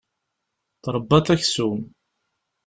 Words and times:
Tṛebbaḍ 0.83 1.25
aksum. 1.35 1.79